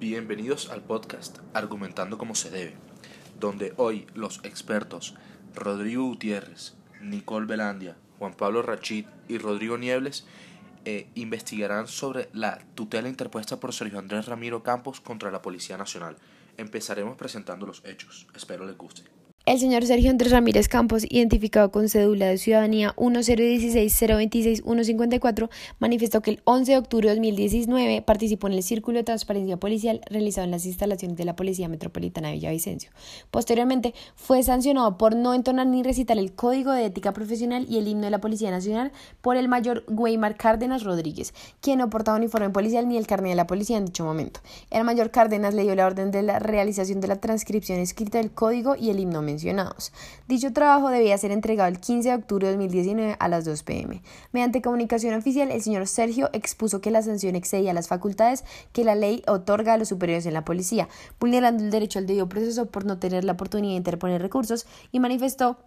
[0.00, 2.74] Bienvenidos al podcast Argumentando como se debe,
[3.40, 5.16] donde hoy los expertos
[5.56, 10.24] Rodrigo Gutiérrez, Nicole Belandia, Juan Pablo Rachid y Rodrigo Niebles
[10.84, 16.16] eh, investigarán sobre la tutela interpuesta por Sergio Andrés Ramiro Campos contra la Policía Nacional.
[16.56, 18.28] Empezaremos presentando los hechos.
[18.36, 19.02] Espero les guste.
[19.48, 25.48] El señor Sergio Andrés Ramírez Campos, identificado con cédula de ciudadanía 1016-026-154,
[25.78, 30.02] manifestó que el 11 de octubre de 2019 participó en el Círculo de Transparencia Policial
[30.10, 32.90] realizado en las instalaciones de la Policía Metropolitana de Villavicencio.
[33.30, 37.88] Posteriormente, fue sancionado por no entonar ni recitar el Código de Ética Profesional y el
[37.88, 38.92] himno de la Policía Nacional
[39.22, 43.36] por el mayor Weimar Cárdenas Rodríguez, quien no portaba uniforme policial ni el carnet de
[43.36, 44.40] la policía en dicho momento.
[44.70, 48.30] El mayor Cárdenas le dio la orden de la realización de la transcripción escrita del
[48.30, 49.37] Código y el himno mencionado
[50.26, 54.02] Dicho trabajo debía ser entregado el 15 de octubre de 2019 a las 2 pm.
[54.32, 58.94] Mediante comunicación oficial, el señor Sergio expuso que la sanción excedía las facultades que la
[58.94, 60.88] ley otorga a los superiores en la policía,
[61.20, 65.00] vulnerando el derecho al debido proceso por no tener la oportunidad de interponer recursos y
[65.00, 65.58] manifestó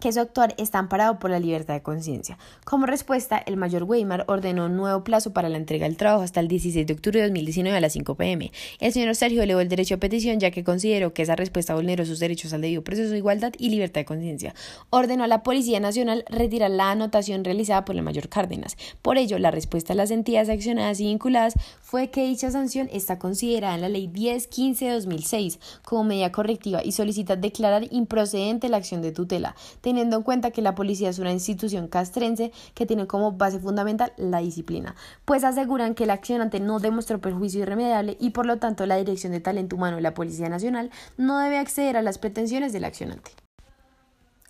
[0.00, 2.38] que su actuar está amparado por la libertad de conciencia.
[2.64, 6.40] Como respuesta, el mayor Weimar ordenó un nuevo plazo para la entrega del trabajo hasta
[6.40, 8.52] el 16 de octubre de 2019 a las 5 pm.
[8.80, 12.04] El señor Sergio elevó el derecho a petición ya que consideró que esa respuesta vulneró
[12.04, 14.54] sus derechos al debido proceso de igualdad y libertad de conciencia.
[14.90, 18.76] Ordenó a la Policía Nacional retirar la anotación realizada por el mayor Cárdenas.
[19.02, 23.18] Por ello, la respuesta a las entidades accionadas y vinculadas fue que dicha sanción está
[23.18, 28.76] considerada en la Ley 1015 de 2006 como medida correctiva y solicita declarar improcedente la
[28.76, 29.54] acción de tutela
[29.86, 34.12] teniendo en cuenta que la policía es una institución castrense que tiene como base fundamental
[34.16, 38.84] la disciplina, pues aseguran que el accionante no demostró perjuicio irremediable y por lo tanto
[38.84, 42.72] la Dirección de Talento Humano de la Policía Nacional no debe acceder a las pretensiones
[42.72, 43.30] del accionante.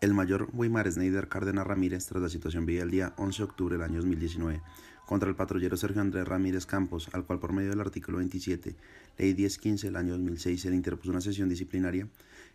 [0.00, 3.76] El mayor Weimar Snyder Cárdenas Ramírez, tras la situación vivida el día 11 de octubre
[3.76, 4.62] del año 2019,
[5.04, 8.76] contra el patrullero Sergio Andrés Ramírez Campos, al cual por medio del artículo 27,
[9.18, 12.06] ley 1015 del año 2006, se le interpuso una sesión disciplinaria,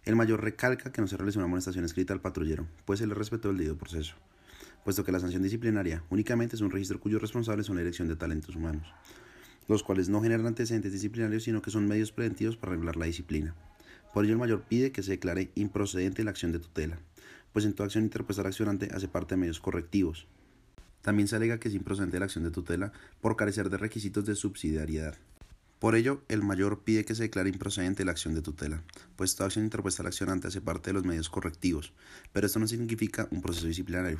[0.05, 3.13] el mayor recalca que no se realizó una amonestación escrita al patrullero, pues se le
[3.13, 4.15] respetó el debido proceso,
[4.83, 8.15] puesto que la sanción disciplinaria únicamente es un registro cuyos responsables son la Dirección de
[8.15, 8.87] Talentos Humanos,
[9.67, 13.55] los cuales no generan antecedentes disciplinarios, sino que son medios preventivos para regular la disciplina.
[14.13, 16.99] Por ello, el mayor pide que se declare improcedente la acción de tutela,
[17.53, 20.27] pues en toda acción interpuesta al accionante hace parte de medios correctivos,
[21.01, 24.35] también se alega que es improcedente la acción de tutela por carecer de requisitos de
[24.35, 25.15] subsidiariedad.
[25.79, 28.83] Por ello, el mayor pide que se declare improcedente la acción de tutela,
[29.15, 31.93] pues toda acción interpuesta al accionante hace parte de los medios correctivos,
[32.33, 34.19] pero esto no significa un proceso disciplinario,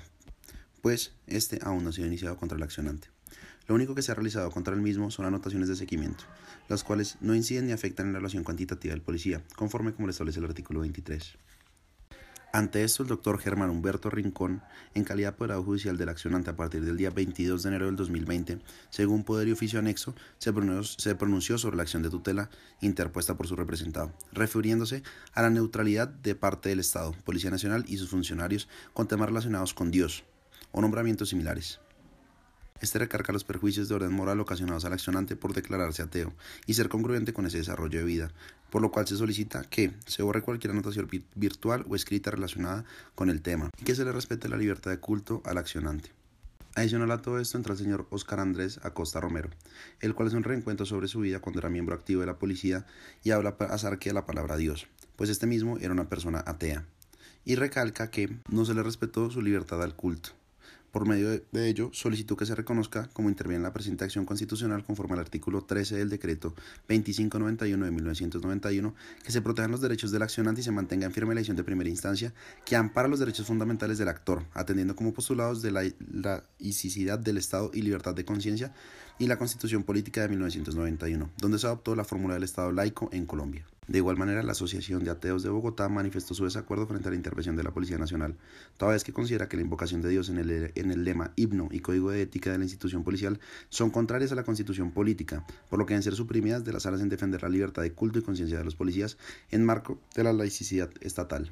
[0.82, 3.10] pues este aún no ha sido iniciado contra el accionante.
[3.68, 6.24] Lo único que se ha realizado contra el mismo son anotaciones de seguimiento,
[6.70, 10.12] las cuales no inciden ni afectan en la relación cuantitativa del policía, conforme como lo
[10.12, 11.36] establece el artículo 23.
[12.52, 14.64] Ante esto, el doctor Germán Humberto Rincón,
[14.96, 17.96] en calidad de apoderado judicial del accionante a partir del día 22 de enero del
[17.96, 22.50] 2020, según poder y oficio anexo, se pronunció, se pronunció sobre la acción de tutela
[22.82, 27.98] interpuesta por su representado, refiriéndose a la neutralidad de parte del Estado, Policía Nacional y
[27.98, 30.24] sus funcionarios con temas relacionados con Dios
[30.72, 31.80] o nombramientos similares.
[32.82, 36.34] Este recarga los perjuicios de orden moral ocasionados al accionante por declararse ateo
[36.66, 38.32] y ser congruente con ese desarrollo de vida,
[38.70, 42.86] por lo cual se solicita que se borre cualquier anotación virtual o escrita relacionada
[43.16, 46.12] con el tema y que se le respete la libertad de culto al accionante.
[46.76, 49.50] Adicional a todo esto entra el señor Oscar Andrés Acosta Romero,
[50.00, 52.86] el cual es un reencuentro sobre su vida cuando era miembro activo de la policía
[53.24, 56.86] y habla acerca de la palabra Dios, pues este mismo era una persona atea,
[57.44, 60.30] y recalca que no se le respetó su libertad al culto.
[60.92, 64.84] Por medio de ello, solicitó que se reconozca como interviene en la presente acción constitucional
[64.84, 66.56] conforme al artículo 13 del decreto
[66.88, 71.36] 2591 de 1991, que se protejan los derechos del accionante y se mantenga en firme
[71.36, 72.34] la decisión de primera instancia
[72.66, 77.72] que ampara los derechos fundamentales del actor, atendiendo como postulados de la laicidad del Estado
[77.74, 78.74] y libertad de conciencia
[79.20, 83.26] y la Constitución Política de 1991, donde se adoptó la fórmula del Estado laico en
[83.26, 83.66] Colombia.
[83.90, 87.16] De igual manera, la Asociación de Ateos de Bogotá manifestó su desacuerdo frente a la
[87.18, 88.36] intervención de la Policía Nacional,
[88.78, 91.70] toda vez que considera que la invocación de Dios en el, en el lema, himno
[91.72, 93.40] y código de ética de la institución policial
[93.70, 97.02] son contrarias a la constitución política, por lo que deben ser suprimidas de las salas
[97.02, 99.18] en defender la libertad de culto y conciencia de los policías
[99.50, 101.52] en marco de la laicidad estatal.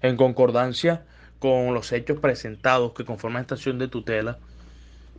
[0.00, 1.04] En concordancia
[1.38, 4.38] con los hechos presentados que conforman esta acción de tutela,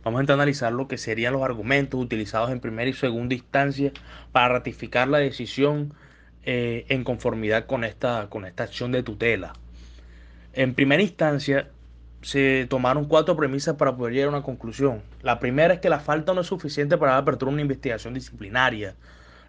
[0.02, 3.90] Vamos a analizar lo que serían los argumentos utilizados en primera y segunda instancia
[4.32, 5.94] para ratificar la decisión
[6.46, 9.54] eh, en conformidad con esta, con esta acción de tutela.
[10.52, 11.68] En primera instancia,
[12.22, 15.02] se tomaron cuatro premisas para poder llegar a una conclusión.
[15.22, 18.94] La primera es que la falta no es suficiente para apertura una investigación disciplinaria.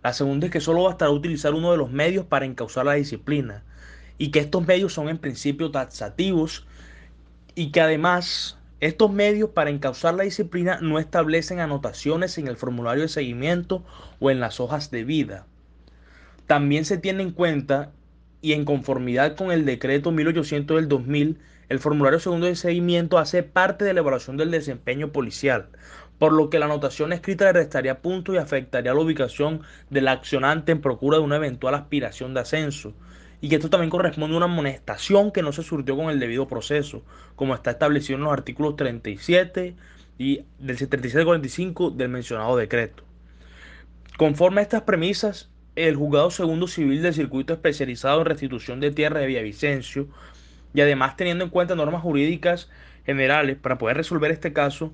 [0.04, 3.64] La segunda es que solo bastará utilizar uno de los medios para encauzar la disciplina
[4.18, 6.66] y que estos medios son en principio taxativos
[7.56, 13.04] y que además Estos medios para encauzar la disciplina no establecen anotaciones en el formulario
[13.04, 13.84] de seguimiento
[14.20, 15.48] o en las hojas de vida.
[16.48, 17.92] También se tiene en cuenta
[18.42, 21.40] y en conformidad con el decreto 1800 del 2000,
[21.70, 25.70] el formulario segundo de seguimiento hace parte de la evaluación del desempeño policial,
[26.20, 30.72] por lo que la anotación escrita le restaría puntos y afectaría la ubicación del accionante
[30.72, 32.94] en procura de una eventual aspiración de ascenso.
[33.42, 36.48] Y que esto también corresponde a una amonestación que no se surtió con el debido
[36.48, 37.04] proceso,
[37.36, 39.76] como está establecido en los artículos 37
[40.20, 43.04] y del 45 del mencionado decreto.
[44.18, 49.20] Conforme a estas premisas, el Juzgado Segundo Civil del Circuito Especializado en Restitución de Tierra
[49.20, 50.08] de Villavicencio
[50.74, 52.70] y además teniendo en cuenta normas jurídicas
[53.06, 54.94] generales para poder resolver este caso,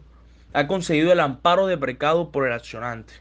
[0.54, 3.14] ha concedido el amparo de precado por el accionante.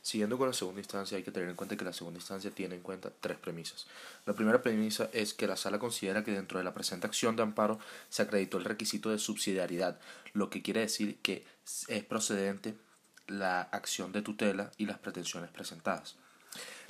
[0.00, 2.76] Siguiendo con la segunda instancia, hay que tener en cuenta que la segunda instancia tiene
[2.76, 3.88] en cuenta tres premisas.
[4.24, 7.42] La primera premisa es que la sala considera que dentro de la presente acción de
[7.42, 9.98] amparo se acreditó el requisito de subsidiariedad,
[10.32, 11.44] lo que quiere decir que
[11.88, 12.74] es procedente
[13.26, 16.16] la acción de tutela y las pretensiones presentadas.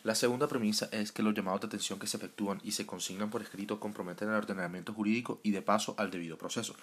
[0.02, 3.30] La segunda premisa es que los llamados de atención que se efectúan y se consignan
[3.30, 6.76] por escrito comprometen el ordenamiento jurídico y de paso al debido proceso,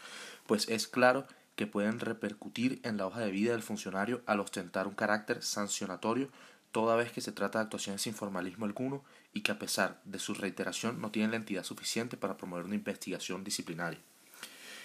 [0.45, 4.87] pues es claro que pueden repercutir en la hoja de vida del funcionario al ostentar
[4.87, 6.29] un carácter sancionatorio
[6.71, 10.19] toda vez que se trata de actuaciones sin formalismo alguno y que a pesar de
[10.19, 13.99] su reiteración no tienen la entidad suficiente para promover una investigación disciplinaria.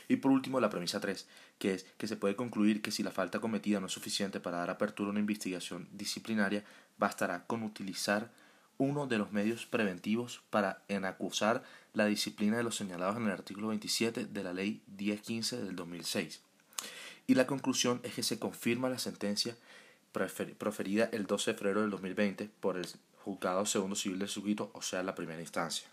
[0.09, 1.27] Y por último, la premisa 3,
[1.59, 4.59] que es que se puede concluir que si la falta cometida no es suficiente para
[4.59, 6.65] dar apertura a una investigación disciplinaria,
[6.97, 8.31] bastará con utilizar
[8.79, 11.63] uno de los medios preventivos para enacusar
[11.93, 16.41] la disciplina de los señalados en el artículo 27 de la Ley 1015 del 2006.
[17.27, 19.57] Y la conclusión es que se confirma la sentencia
[20.13, 22.87] proferida el 12 de febrero del 2020 por el
[23.25, 25.89] Juzgado Segundo Civil del Circuito, o sea, la primera instancia.